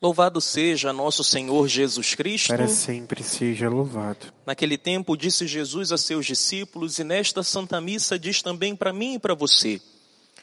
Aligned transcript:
Louvado 0.00 0.40
seja 0.40 0.92
nosso 0.92 1.24
Senhor 1.24 1.66
Jesus 1.66 2.14
Cristo. 2.14 2.48
Para 2.48 2.68
sempre 2.68 3.24
seja 3.24 3.68
louvado. 3.68 4.32
Naquele 4.46 4.78
tempo 4.78 5.16
disse 5.16 5.44
Jesus 5.44 5.90
a 5.90 5.98
seus 5.98 6.24
discípulos, 6.24 7.00
e 7.00 7.04
nesta 7.04 7.42
Santa 7.42 7.80
Missa 7.80 8.16
diz 8.16 8.40
também 8.40 8.76
para 8.76 8.92
mim 8.92 9.14
e 9.14 9.18
para 9.18 9.34
você: 9.34 9.80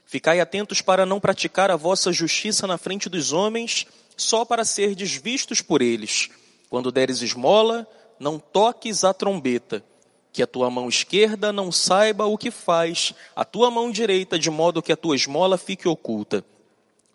Ficai 0.06 0.42
atentos 0.42 0.82
para 0.82 1.06
não 1.06 1.22
praticar 1.22 1.72
a 1.72 1.78
vossa 1.78 2.12
justiça 2.12 2.68
na 2.68 2.78
frente 2.78 3.08
dos 3.08 3.32
homens, 3.32 3.88
só 4.18 4.44
para 4.44 4.66
serdes 4.66 5.14
vistos 5.14 5.62
por 5.62 5.82
eles. 5.82 6.30
Quando 6.70 6.92
deres 6.92 7.22
esmola, 7.22 7.88
não 8.20 8.38
toques 8.38 9.06
a 9.06 9.14
trombeta, 9.14 9.82
que 10.34 10.44
a 10.44 10.48
tua 10.48 10.70
mão 10.70 10.90
esquerda 10.90 11.54
não 11.54 11.72
saiba 11.72 12.26
o 12.26 12.38
que 12.38 12.52
faz, 12.52 13.14
a 13.34 13.46
tua 13.46 13.72
mão 13.72 13.90
direita, 13.90 14.38
de 14.38 14.50
modo 14.50 14.82
que 14.82 14.92
a 14.92 14.98
tua 14.98 15.16
esmola 15.16 15.58
fique 15.58 15.88
oculta. 15.88 16.44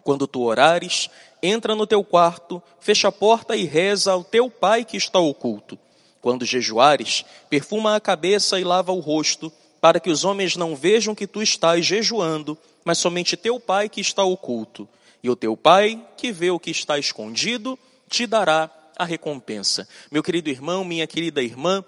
Quando 0.02 0.26
tu 0.26 0.42
orares, 0.42 1.08
entra 1.42 1.74
no 1.74 1.86
teu 1.86 2.02
quarto, 2.02 2.62
fecha 2.78 3.08
a 3.08 3.12
porta 3.12 3.56
e 3.56 3.64
reza 3.64 4.12
ao 4.12 4.24
teu 4.24 4.50
pai 4.50 4.84
que 4.84 4.96
está 4.96 5.18
oculto. 5.18 5.78
Quando 6.20 6.44
jejuares, 6.44 7.24
perfuma 7.48 7.96
a 7.96 8.00
cabeça 8.00 8.60
e 8.60 8.64
lava 8.64 8.92
o 8.92 9.00
rosto, 9.00 9.52
para 9.80 9.98
que 9.98 10.10
os 10.10 10.24
homens 10.24 10.56
não 10.56 10.76
vejam 10.76 11.14
que 11.14 11.26
tu 11.26 11.42
estás 11.42 11.86
jejuando, 11.86 12.58
mas 12.84 12.98
somente 12.98 13.36
teu 13.36 13.58
pai 13.58 13.88
que 13.88 14.00
está 14.00 14.22
oculto. 14.22 14.88
E 15.22 15.30
o 15.30 15.36
teu 15.36 15.56
pai, 15.56 16.02
que 16.16 16.30
vê 16.30 16.50
o 16.50 16.58
que 16.58 16.70
está 16.70 16.98
escondido, 16.98 17.78
te 18.08 18.26
dará 18.26 18.70
a 18.96 19.04
recompensa. 19.04 19.88
Meu 20.10 20.22
querido 20.22 20.50
irmão, 20.50 20.84
minha 20.84 21.06
querida 21.06 21.42
irmã, 21.42 21.82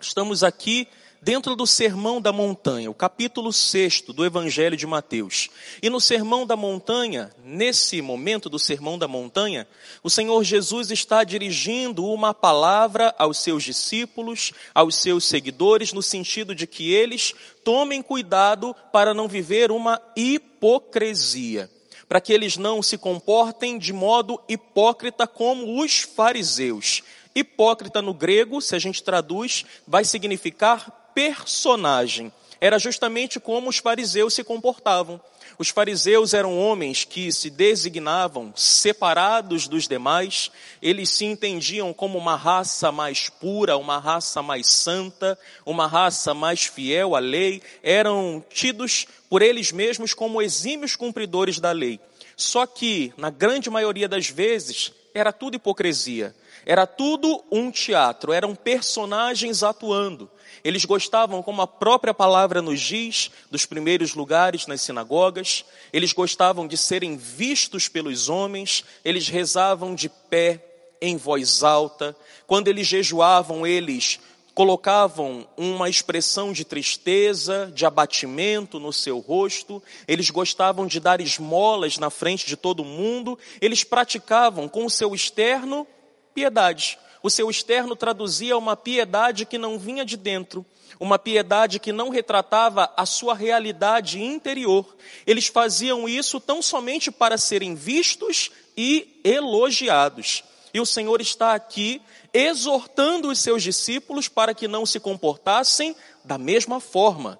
estamos 0.00 0.42
aqui 0.42 0.86
dentro 1.22 1.54
do 1.54 1.68
Sermão 1.68 2.20
da 2.20 2.32
Montanha, 2.32 2.90
o 2.90 2.94
capítulo 2.94 3.52
6 3.52 4.02
do 4.08 4.24
Evangelho 4.24 4.76
de 4.76 4.88
Mateus. 4.88 5.48
E 5.80 5.88
no 5.88 6.00
Sermão 6.00 6.44
da 6.44 6.56
Montanha, 6.56 7.30
nesse 7.44 8.02
momento 8.02 8.48
do 8.48 8.58
Sermão 8.58 8.98
da 8.98 9.06
Montanha, 9.06 9.68
o 10.02 10.10
Senhor 10.10 10.42
Jesus 10.42 10.90
está 10.90 11.22
dirigindo 11.22 12.04
uma 12.04 12.34
palavra 12.34 13.14
aos 13.16 13.38
seus 13.38 13.62
discípulos, 13.62 14.52
aos 14.74 14.96
seus 14.96 15.24
seguidores, 15.24 15.92
no 15.92 16.02
sentido 16.02 16.56
de 16.56 16.66
que 16.66 16.92
eles 16.92 17.32
tomem 17.62 18.02
cuidado 18.02 18.74
para 18.92 19.14
não 19.14 19.28
viver 19.28 19.70
uma 19.70 20.02
hipocrisia 20.16 21.70
para 22.08 22.20
que 22.20 22.30
eles 22.30 22.58
não 22.58 22.82
se 22.82 22.98
comportem 22.98 23.78
de 23.78 23.90
modo 23.90 24.38
hipócrita 24.46 25.26
como 25.26 25.80
os 25.82 26.00
fariseus. 26.00 27.02
Hipócrita 27.34 28.02
no 28.02 28.12
grego, 28.12 28.60
se 28.60 28.76
a 28.76 28.78
gente 28.78 29.02
traduz, 29.02 29.64
vai 29.86 30.04
significar 30.04 31.01
personagem. 31.14 32.32
Era 32.60 32.78
justamente 32.78 33.40
como 33.40 33.68
os 33.68 33.78
fariseus 33.78 34.34
se 34.34 34.44
comportavam. 34.44 35.20
Os 35.58 35.68
fariseus 35.68 36.32
eram 36.32 36.58
homens 36.58 37.04
que 37.04 37.30
se 37.30 37.50
designavam 37.50 38.52
separados 38.56 39.68
dos 39.68 39.86
demais, 39.86 40.50
eles 40.80 41.10
se 41.10 41.24
entendiam 41.24 41.92
como 41.92 42.18
uma 42.18 42.36
raça 42.36 42.90
mais 42.90 43.28
pura, 43.28 43.76
uma 43.76 43.98
raça 43.98 44.42
mais 44.42 44.66
santa, 44.66 45.38
uma 45.66 45.86
raça 45.86 46.32
mais 46.34 46.64
fiel 46.64 47.14
à 47.14 47.18
lei, 47.18 47.62
eram 47.82 48.42
tidos 48.50 49.06
por 49.28 49.42
eles 49.42 49.72
mesmos 49.72 50.14
como 50.14 50.40
exímios 50.40 50.96
cumpridores 50.96 51.60
da 51.60 51.70
lei. 51.72 52.00
Só 52.36 52.66
que, 52.66 53.12
na 53.16 53.30
grande 53.30 53.68
maioria 53.70 54.08
das 54.08 54.28
vezes, 54.28 54.92
era 55.14 55.32
tudo 55.32 55.56
hipocrisia, 55.56 56.34
era 56.64 56.86
tudo 56.86 57.44
um 57.50 57.70
teatro, 57.70 58.32
eram 58.32 58.54
personagens 58.54 59.62
atuando. 59.62 60.30
Eles 60.64 60.84
gostavam, 60.84 61.42
como 61.42 61.62
a 61.62 61.66
própria 61.66 62.14
palavra 62.14 62.62
nos 62.62 62.80
diz, 62.80 63.30
dos 63.50 63.66
primeiros 63.66 64.14
lugares 64.14 64.66
nas 64.66 64.80
sinagogas. 64.80 65.64
Eles 65.92 66.12
gostavam 66.12 66.68
de 66.68 66.76
serem 66.76 67.16
vistos 67.16 67.88
pelos 67.88 68.28
homens. 68.28 68.84
Eles 69.04 69.28
rezavam 69.28 69.94
de 69.94 70.08
pé, 70.08 70.64
em 71.00 71.16
voz 71.16 71.64
alta. 71.64 72.16
Quando 72.46 72.68
eles 72.68 72.86
jejuavam, 72.86 73.66
eles 73.66 74.20
colocavam 74.54 75.46
uma 75.56 75.88
expressão 75.88 76.52
de 76.52 76.64
tristeza, 76.64 77.70
de 77.74 77.86
abatimento 77.86 78.78
no 78.78 78.92
seu 78.92 79.18
rosto, 79.18 79.82
eles 80.06 80.30
gostavam 80.30 80.86
de 80.86 81.00
dar 81.00 81.20
esmolas 81.20 81.98
na 81.98 82.10
frente 82.10 82.46
de 82.46 82.56
todo 82.56 82.84
mundo, 82.84 83.38
eles 83.60 83.82
praticavam 83.82 84.68
com 84.68 84.84
o 84.84 84.90
seu 84.90 85.14
externo 85.14 85.86
piedade. 86.34 86.98
O 87.22 87.30
seu 87.30 87.48
externo 87.48 87.94
traduzia 87.94 88.58
uma 88.58 88.76
piedade 88.76 89.46
que 89.46 89.56
não 89.56 89.78
vinha 89.78 90.04
de 90.04 90.16
dentro, 90.16 90.66
uma 90.98 91.18
piedade 91.18 91.78
que 91.78 91.92
não 91.92 92.10
retratava 92.10 92.92
a 92.96 93.06
sua 93.06 93.34
realidade 93.34 94.20
interior. 94.20 94.96
Eles 95.26 95.46
faziam 95.46 96.08
isso 96.08 96.40
tão 96.40 96.60
somente 96.60 97.10
para 97.10 97.38
serem 97.38 97.74
vistos 97.74 98.50
e 98.76 99.20
elogiados. 99.24 100.44
E 100.74 100.80
o 100.80 100.86
Senhor 100.86 101.20
está 101.20 101.54
aqui 101.54 102.00
exortando 102.32 103.28
os 103.28 103.38
seus 103.38 103.62
discípulos 103.62 104.28
para 104.28 104.54
que 104.54 104.66
não 104.66 104.86
se 104.86 104.98
comportassem 104.98 105.94
da 106.24 106.38
mesma 106.38 106.80
forma, 106.80 107.38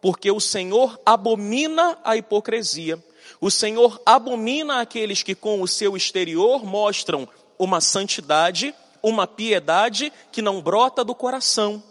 porque 0.00 0.30
o 0.30 0.40
Senhor 0.40 1.00
abomina 1.04 1.98
a 2.04 2.16
hipocrisia. 2.16 3.02
O 3.40 3.50
Senhor 3.50 4.00
abomina 4.04 4.80
aqueles 4.80 5.22
que 5.22 5.34
com 5.34 5.62
o 5.62 5.68
seu 5.68 5.96
exterior 5.96 6.64
mostram 6.64 7.28
uma 7.58 7.80
santidade, 7.80 8.74
uma 9.02 9.26
piedade 9.26 10.12
que 10.30 10.42
não 10.42 10.60
brota 10.60 11.04
do 11.04 11.14
coração. 11.14 11.82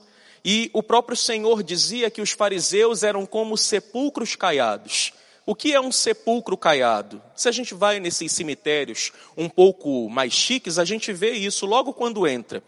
E 0.45 0.69
o 0.73 0.83
próprio 0.83 1.15
Senhor 1.15 1.63
dizia 1.63 2.11
que 2.11 2.21
os 2.21 2.31
fariseus 2.31 3.01
eram 3.01 3.25
como 3.25 3.57
sepulcros 3.57 4.35
caiados. 4.35 5.13
O 5.45 5.53
que 5.53 5.73
é 5.73 5.81
um 5.81 5.91
sepulcro 5.91 6.55
caiado? 6.55 7.21
Se 7.35 7.49
a 7.49 7.51
gente 7.51 7.73
vai 7.73 7.99
nesses 7.99 8.31
cemitérios 8.31 9.11
um 9.35 9.49
pouco 9.49 10.09
mais 10.09 10.31
chiques, 10.31 10.79
a 10.79 10.85
gente 10.85 11.11
vê 11.11 11.31
isso 11.31 11.65
logo 11.65 11.93
quando 11.93 12.25
entra. 12.25 12.63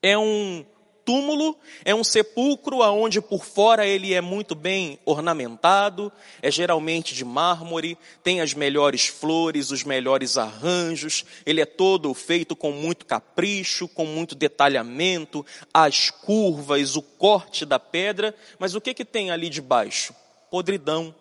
É 0.00 0.16
um 0.16 0.64
túmulo 1.08 1.56
é 1.86 1.94
um 1.94 2.04
sepulcro 2.04 2.82
aonde 2.82 3.18
por 3.22 3.42
fora 3.42 3.86
ele 3.86 4.12
é 4.12 4.20
muito 4.20 4.54
bem 4.54 4.98
ornamentado, 5.06 6.12
é 6.42 6.50
geralmente 6.50 7.14
de 7.14 7.24
mármore, 7.24 7.96
tem 8.22 8.42
as 8.42 8.52
melhores 8.52 9.06
flores, 9.06 9.70
os 9.70 9.84
melhores 9.84 10.36
arranjos, 10.36 11.24
ele 11.46 11.62
é 11.62 11.64
todo 11.64 12.12
feito 12.12 12.54
com 12.54 12.72
muito 12.72 13.06
capricho, 13.06 13.88
com 13.88 14.04
muito 14.04 14.34
detalhamento, 14.34 15.46
as 15.72 16.10
curvas, 16.10 16.94
o 16.94 17.00
corte 17.00 17.64
da 17.64 17.78
pedra, 17.78 18.34
mas 18.58 18.74
o 18.74 18.80
que 18.80 18.92
que 18.92 19.04
tem 19.04 19.30
ali 19.30 19.48
debaixo? 19.48 20.14
Podridão, 20.50 21.14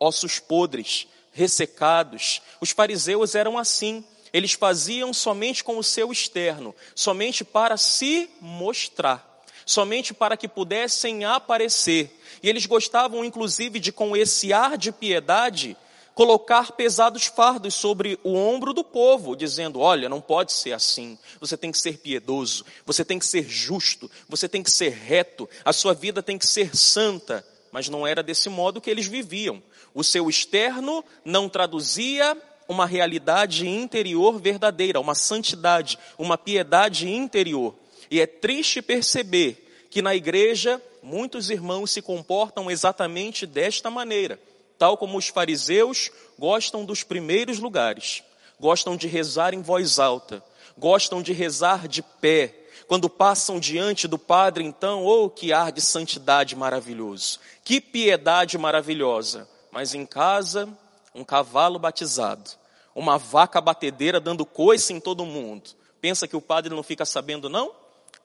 ossos 0.00 0.40
podres, 0.40 1.06
ressecados. 1.30 2.42
Os 2.60 2.70
fariseus 2.70 3.34
eram 3.34 3.56
assim, 3.56 4.02
eles 4.32 4.54
faziam 4.54 5.12
somente 5.12 5.62
com 5.62 5.78
o 5.78 5.84
seu 5.84 6.10
externo, 6.10 6.74
somente 6.94 7.44
para 7.44 7.76
se 7.76 8.28
mostrar 8.40 9.30
somente 9.70 10.12
para 10.12 10.36
que 10.36 10.48
pudessem 10.48 11.24
aparecer. 11.24 12.18
E 12.42 12.48
eles 12.48 12.66
gostavam, 12.66 13.24
inclusive, 13.24 13.78
de, 13.78 13.92
com 13.92 14.16
esse 14.16 14.52
ar 14.52 14.76
de 14.76 14.90
piedade, 14.90 15.76
colocar 16.14 16.72
pesados 16.72 17.26
fardos 17.26 17.74
sobre 17.74 18.18
o 18.22 18.34
ombro 18.34 18.72
do 18.72 18.84
povo, 18.84 19.36
dizendo: 19.36 19.80
olha, 19.80 20.08
não 20.08 20.20
pode 20.20 20.52
ser 20.52 20.72
assim, 20.72 21.18
você 21.40 21.56
tem 21.56 21.70
que 21.70 21.78
ser 21.78 21.98
piedoso, 21.98 22.64
você 22.84 23.04
tem 23.04 23.18
que 23.18 23.26
ser 23.26 23.48
justo, 23.48 24.10
você 24.28 24.48
tem 24.48 24.62
que 24.62 24.70
ser 24.70 24.90
reto, 24.90 25.48
a 25.64 25.72
sua 25.72 25.94
vida 25.94 26.22
tem 26.22 26.36
que 26.36 26.46
ser 26.46 26.76
santa. 26.76 27.46
Mas 27.72 27.88
não 27.88 28.06
era 28.06 28.22
desse 28.22 28.48
modo 28.48 28.80
que 28.80 28.90
eles 28.90 29.06
viviam. 29.06 29.62
O 29.94 30.02
seu 30.02 30.28
externo 30.28 31.04
não 31.24 31.48
traduzia 31.48 32.36
uma 32.68 32.86
realidade 32.86 33.68
interior 33.68 34.40
verdadeira, 34.40 35.00
uma 35.00 35.14
santidade, 35.14 35.98
uma 36.16 36.38
piedade 36.38 37.08
interior. 37.08 37.74
E 38.10 38.20
é 38.20 38.26
triste 38.26 38.80
perceber 38.80 39.86
que 39.90 40.00
na 40.00 40.14
igreja 40.14 40.80
muitos 41.02 41.50
irmãos 41.50 41.90
se 41.90 42.00
comportam 42.00 42.70
exatamente 42.70 43.46
desta 43.46 43.90
maneira, 43.90 44.38
tal 44.78 44.96
como 44.96 45.18
os 45.18 45.28
fariseus 45.28 46.10
gostam 46.38 46.84
dos 46.84 47.02
primeiros 47.02 47.58
lugares, 47.58 48.22
gostam 48.58 48.96
de 48.96 49.08
rezar 49.08 49.52
em 49.52 49.62
voz 49.62 49.98
alta, 49.98 50.42
gostam 50.78 51.22
de 51.22 51.32
rezar 51.32 51.88
de 51.88 52.02
pé. 52.02 52.54
Quando 52.90 53.08
passam 53.08 53.60
diante 53.60 54.08
do 54.08 54.18
Padre, 54.18 54.64
então, 54.64 55.06
oh, 55.06 55.30
que 55.30 55.52
ar 55.52 55.70
de 55.70 55.80
santidade 55.80 56.56
maravilhoso, 56.56 57.38
que 57.62 57.80
piedade 57.80 58.58
maravilhosa. 58.58 59.48
Mas 59.70 59.94
em 59.94 60.04
casa, 60.04 60.68
um 61.14 61.22
cavalo 61.22 61.78
batizado, 61.78 62.50
uma 62.92 63.16
vaca 63.16 63.60
batedeira 63.60 64.18
dando 64.18 64.44
coice 64.44 64.92
em 64.92 64.98
todo 64.98 65.24
mundo. 65.24 65.70
Pensa 66.00 66.26
que 66.26 66.34
o 66.34 66.40
padre 66.40 66.74
não 66.74 66.82
fica 66.82 67.04
sabendo, 67.04 67.48
não? 67.48 67.72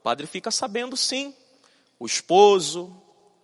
padre 0.01 0.25
fica 0.25 0.49
sabendo 0.49 0.97
sim. 0.97 1.31
O 1.99 2.07
esposo, 2.07 2.91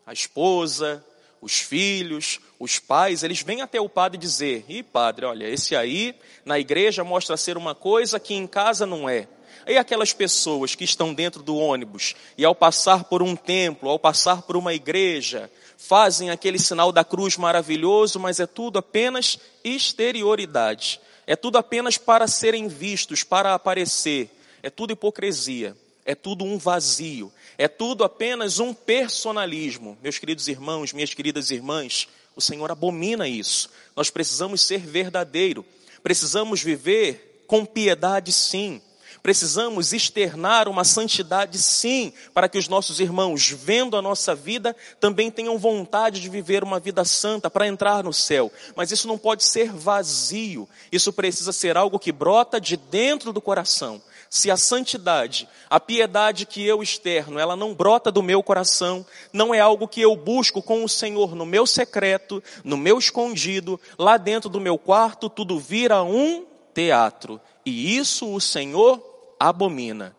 a 0.07 0.13
esposa, 0.13 1.05
os 1.39 1.59
filhos, 1.59 2.39
os 2.59 2.79
pais, 2.79 3.21
eles 3.21 3.43
vêm 3.43 3.61
até 3.61 3.79
o 3.79 3.87
padre 3.87 4.17
dizer: 4.17 4.65
"E 4.67 4.81
padre, 4.81 5.27
olha, 5.27 5.47
esse 5.47 5.75
aí 5.75 6.15
na 6.43 6.57
igreja 6.57 7.03
mostra 7.03 7.37
ser 7.37 7.57
uma 7.57 7.75
coisa 7.75 8.19
que 8.19 8.33
em 8.33 8.47
casa 8.47 8.87
não 8.87 9.07
é". 9.07 9.27
E 9.67 9.77
aquelas 9.77 10.13
pessoas 10.13 10.75
que 10.75 10.83
estão 10.83 11.13
dentro 11.13 11.43
do 11.43 11.55
ônibus 11.55 12.15
e 12.37 12.43
ao 12.43 12.55
passar 12.55 13.03
por 13.03 13.21
um 13.21 13.35
templo, 13.35 13.89
ao 13.89 13.99
passar 13.99 14.41
por 14.41 14.57
uma 14.57 14.73
igreja, 14.73 15.49
fazem 15.77 16.29
aquele 16.29 16.59
sinal 16.59 16.91
da 16.91 17.03
cruz 17.03 17.37
maravilhoso, 17.37 18.19
mas 18.19 18.39
é 18.39 18.47
tudo 18.47 18.79
apenas 18.79 19.37
exterioridade. 19.63 20.99
é 21.27 21.35
tudo 21.35 21.57
apenas 21.57 21.97
para 21.97 22.27
serem 22.27 22.67
vistos, 22.67 23.23
para 23.23 23.53
aparecer, 23.53 24.29
é 24.61 24.69
tudo 24.69 24.91
hipocrisia, 24.91 25.75
é 26.05 26.13
tudo 26.13 26.43
um 26.43 26.57
vazio, 26.57 27.31
é 27.57 27.67
tudo 27.67 28.03
apenas 28.03 28.59
um 28.59 28.73
personalismo. 28.73 29.97
Meus 30.01 30.17
queridos 30.17 30.47
irmãos, 30.47 30.91
minhas 30.91 31.13
queridas 31.13 31.49
irmãs, 31.51 32.07
o 32.35 32.41
Senhor 32.41 32.69
abomina 32.69 33.27
isso. 33.27 33.69
Nós 33.95 34.09
precisamos 34.09 34.61
ser 34.61 34.79
verdadeiro, 34.79 35.65
precisamos 36.03 36.61
viver 36.61 37.45
com 37.47 37.65
piedade, 37.65 38.33
sim. 38.33 38.81
Precisamos 39.21 39.93
externar 39.93 40.67
uma 40.67 40.83
santidade, 40.83 41.57
sim, 41.57 42.11
para 42.33 42.49
que 42.49 42.57
os 42.57 42.67
nossos 42.67 42.99
irmãos, 42.99 43.49
vendo 43.51 43.95
a 43.95 44.01
nossa 44.01 44.33
vida, 44.33 44.75
também 44.99 45.29
tenham 45.29 45.57
vontade 45.57 46.19
de 46.19 46.29
viver 46.29 46.63
uma 46.63 46.79
vida 46.79 47.05
santa 47.05 47.49
para 47.49 47.67
entrar 47.67 48.03
no 48.03 48.13
céu. 48.13 48.51
Mas 48.75 48.91
isso 48.91 49.07
não 49.07 49.17
pode 49.17 49.43
ser 49.43 49.71
vazio, 49.71 50.67
isso 50.91 51.13
precisa 51.13 51.51
ser 51.51 51.77
algo 51.77 51.99
que 51.99 52.11
brota 52.11 52.59
de 52.59 52.75
dentro 52.75 53.31
do 53.31 53.41
coração 53.41 54.01
se 54.33 54.49
a 54.49 54.55
santidade, 54.55 55.45
a 55.69 55.77
piedade 55.77 56.45
que 56.45 56.65
eu 56.65 56.81
externo, 56.81 57.37
ela 57.37 57.53
não 57.53 57.73
brota 57.73 58.09
do 58.09 58.23
meu 58.23 58.41
coração, 58.41 59.05
não 59.33 59.53
é 59.53 59.59
algo 59.59 59.89
que 59.89 59.99
eu 59.99 60.15
busco 60.15 60.61
com 60.61 60.85
o 60.85 60.89
Senhor 60.89 61.35
no 61.35 61.45
meu 61.45 61.67
secreto, 61.67 62.41
no 62.63 62.77
meu 62.77 62.97
escondido, 62.97 63.77
lá 63.99 64.15
dentro 64.15 64.49
do 64.49 64.61
meu 64.61 64.77
quarto, 64.77 65.29
tudo 65.29 65.59
vira 65.59 66.01
um 66.01 66.45
teatro. 66.73 67.41
E 67.65 67.97
isso 67.97 68.33
o 68.33 68.39
Senhor 68.39 69.10
abomina. 69.49 70.15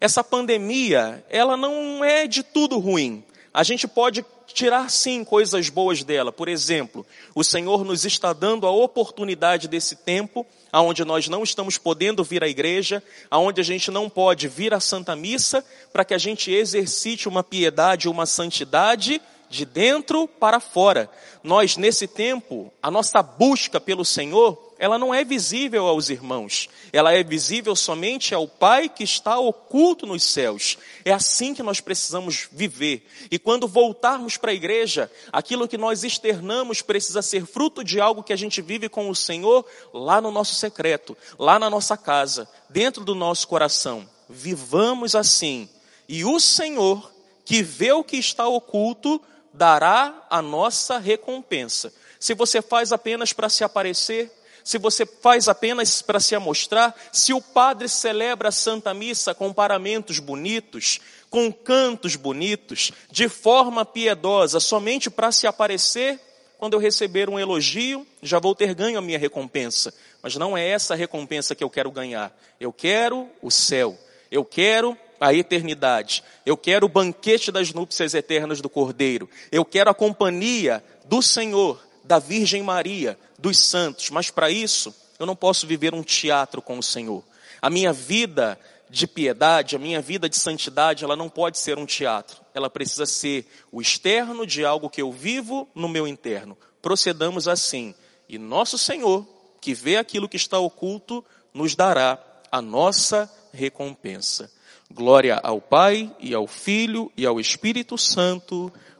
Essa 0.00 0.24
pandemia, 0.24 1.24
ela 1.28 1.56
não 1.56 2.04
é 2.04 2.26
de 2.26 2.42
tudo 2.42 2.78
ruim. 2.78 3.22
A 3.52 3.62
gente 3.62 3.86
pode 3.86 4.24
tirar 4.46 4.90
sim 4.90 5.24
coisas 5.24 5.68
boas 5.68 6.02
dela. 6.02 6.32
Por 6.32 6.48
exemplo, 6.48 7.06
o 7.34 7.44
Senhor 7.44 7.84
nos 7.84 8.04
está 8.04 8.32
dando 8.32 8.66
a 8.66 8.70
oportunidade 8.70 9.68
desse 9.68 9.96
tempo, 9.96 10.46
aonde 10.72 11.04
nós 11.04 11.28
não 11.28 11.42
estamos 11.42 11.78
podendo 11.78 12.24
vir 12.24 12.42
à 12.42 12.48
igreja, 12.48 13.02
aonde 13.30 13.60
a 13.60 13.64
gente 13.64 13.90
não 13.90 14.08
pode 14.08 14.48
vir 14.48 14.72
à 14.74 14.80
Santa 14.80 15.14
Missa, 15.14 15.64
para 15.92 16.04
que 16.04 16.14
a 16.14 16.18
gente 16.18 16.50
exercite 16.50 17.28
uma 17.28 17.44
piedade, 17.44 18.08
uma 18.08 18.26
santidade 18.26 19.20
de 19.48 19.66
dentro 19.66 20.26
para 20.26 20.58
fora. 20.58 21.10
Nós, 21.44 21.76
nesse 21.76 22.08
tempo, 22.08 22.72
a 22.82 22.90
nossa 22.90 23.22
busca 23.22 23.78
pelo 23.78 24.04
Senhor 24.04 24.71
ela 24.82 24.98
não 24.98 25.14
é 25.14 25.22
visível 25.22 25.86
aos 25.86 26.10
irmãos, 26.10 26.68
ela 26.92 27.12
é 27.12 27.22
visível 27.22 27.76
somente 27.76 28.34
ao 28.34 28.48
Pai 28.48 28.88
que 28.88 29.04
está 29.04 29.38
oculto 29.38 30.04
nos 30.06 30.24
céus. 30.24 30.76
É 31.04 31.12
assim 31.12 31.54
que 31.54 31.62
nós 31.62 31.78
precisamos 31.78 32.48
viver. 32.50 33.06
E 33.30 33.38
quando 33.38 33.68
voltarmos 33.68 34.36
para 34.36 34.50
a 34.50 34.54
igreja, 34.54 35.08
aquilo 35.32 35.68
que 35.68 35.78
nós 35.78 36.02
externamos 36.02 36.82
precisa 36.82 37.22
ser 37.22 37.46
fruto 37.46 37.84
de 37.84 38.00
algo 38.00 38.24
que 38.24 38.32
a 38.32 38.36
gente 38.36 38.60
vive 38.60 38.88
com 38.88 39.08
o 39.08 39.14
Senhor 39.14 39.64
lá 39.94 40.20
no 40.20 40.32
nosso 40.32 40.56
secreto, 40.56 41.16
lá 41.38 41.60
na 41.60 41.70
nossa 41.70 41.96
casa, 41.96 42.48
dentro 42.68 43.04
do 43.04 43.14
nosso 43.14 43.46
coração. 43.46 44.04
Vivamos 44.28 45.14
assim. 45.14 45.68
E 46.08 46.24
o 46.24 46.40
Senhor, 46.40 47.08
que 47.44 47.62
vê 47.62 47.92
o 47.92 48.02
que 48.02 48.16
está 48.16 48.48
oculto, 48.48 49.22
dará 49.54 50.26
a 50.28 50.42
nossa 50.42 50.98
recompensa. 50.98 51.94
Se 52.18 52.34
você 52.34 52.60
faz 52.60 52.90
apenas 52.90 53.32
para 53.32 53.48
se 53.48 53.62
aparecer, 53.62 54.41
se 54.64 54.78
você 54.78 55.04
faz 55.04 55.48
apenas 55.48 56.02
para 56.02 56.20
se 56.20 56.34
amostrar, 56.34 56.94
se 57.12 57.32
o 57.32 57.40
padre 57.40 57.88
celebra 57.88 58.48
a 58.48 58.52
Santa 58.52 58.94
Missa 58.94 59.34
com 59.34 59.52
paramentos 59.52 60.18
bonitos, 60.18 61.00
com 61.28 61.52
cantos 61.52 62.16
bonitos, 62.16 62.92
de 63.10 63.28
forma 63.28 63.84
piedosa, 63.84 64.60
somente 64.60 65.10
para 65.10 65.32
se 65.32 65.46
aparecer, 65.46 66.20
quando 66.58 66.74
eu 66.74 66.78
receber 66.78 67.28
um 67.28 67.38
elogio, 67.38 68.06
já 68.22 68.38
vou 68.38 68.54
ter 68.54 68.72
ganho 68.72 68.98
a 68.98 69.02
minha 69.02 69.18
recompensa. 69.18 69.92
Mas 70.22 70.36
não 70.36 70.56
é 70.56 70.68
essa 70.68 70.94
a 70.94 70.96
recompensa 70.96 71.56
que 71.56 71.64
eu 71.64 71.68
quero 71.68 71.90
ganhar. 71.90 72.32
Eu 72.60 72.72
quero 72.72 73.28
o 73.42 73.50
céu. 73.50 73.98
Eu 74.30 74.44
quero 74.44 74.96
a 75.20 75.34
eternidade. 75.34 76.22
Eu 76.46 76.56
quero 76.56 76.86
o 76.86 76.88
banquete 76.88 77.50
das 77.50 77.72
núpcias 77.72 78.14
eternas 78.14 78.60
do 78.60 78.68
Cordeiro. 78.68 79.28
Eu 79.50 79.64
quero 79.64 79.90
a 79.90 79.94
companhia 79.94 80.82
do 81.04 81.20
Senhor 81.20 81.82
da 82.04 82.18
Virgem 82.18 82.62
Maria, 82.62 83.18
dos 83.38 83.58
santos, 83.58 84.10
mas 84.10 84.30
para 84.30 84.50
isso 84.50 84.94
eu 85.18 85.26
não 85.26 85.36
posso 85.36 85.66
viver 85.66 85.94
um 85.94 86.02
teatro 86.02 86.60
com 86.60 86.78
o 86.78 86.82
Senhor. 86.82 87.22
A 87.60 87.70
minha 87.70 87.92
vida 87.92 88.58
de 88.90 89.06
piedade, 89.06 89.74
a 89.74 89.78
minha 89.78 90.02
vida 90.02 90.28
de 90.28 90.36
santidade, 90.36 91.02
ela 91.04 91.16
não 91.16 91.28
pode 91.28 91.58
ser 91.58 91.78
um 91.78 91.86
teatro. 91.86 92.42
Ela 92.52 92.68
precisa 92.68 93.06
ser 93.06 93.46
o 93.70 93.80
externo 93.80 94.46
de 94.46 94.64
algo 94.64 94.90
que 94.90 95.00
eu 95.00 95.10
vivo 95.10 95.66
no 95.74 95.88
meu 95.88 96.06
interno. 96.06 96.58
Procedamos 96.82 97.48
assim. 97.48 97.94
E 98.28 98.36
nosso 98.36 98.76
Senhor, 98.76 99.26
que 99.60 99.72
vê 99.72 99.96
aquilo 99.96 100.28
que 100.28 100.36
está 100.36 100.58
oculto, 100.58 101.24
nos 101.54 101.74
dará 101.74 102.18
a 102.50 102.60
nossa 102.60 103.32
recompensa. 103.52 104.50
Glória 104.90 105.40
ao 105.42 105.58
Pai 105.58 106.14
e 106.20 106.34
ao 106.34 106.46
Filho 106.46 107.10
e 107.16 107.24
ao 107.24 107.40
Espírito 107.40 107.96
Santo 107.96 108.70